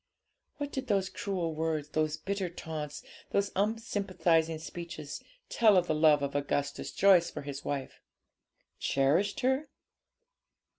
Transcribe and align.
What 0.57 0.71
did 0.71 0.87
those 0.87 1.09
cruel 1.11 1.53
words, 1.53 1.89
those 1.89 2.17
bitter 2.17 2.49
taunts, 2.49 3.03
those 3.29 3.51
unsympathising 3.55 4.57
speeches, 4.57 5.21
tell 5.47 5.77
of 5.77 5.85
the 5.85 5.93
love 5.93 6.23
of 6.23 6.33
Augustus 6.33 6.91
Joyce 6.91 7.29
for 7.29 7.43
his 7.43 7.63
wife? 7.63 8.01
Cherished 8.79 9.41
her? 9.41 9.69